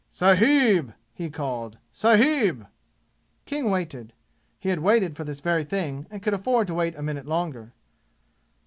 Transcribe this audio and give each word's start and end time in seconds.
"Sahib!" 0.09 0.95
he 1.13 1.29
called. 1.29 1.77
"Sahib!" 1.93 2.65
King 3.45 3.69
waited. 3.69 4.13
He 4.57 4.69
had 4.69 4.79
waited 4.79 5.15
for 5.15 5.23
this 5.23 5.41
very 5.41 5.63
thing 5.63 6.07
and 6.09 6.23
could 6.23 6.33
afford 6.33 6.65
to 6.69 6.73
wait 6.73 6.95
a 6.95 7.03
minute 7.03 7.27
longer. 7.27 7.71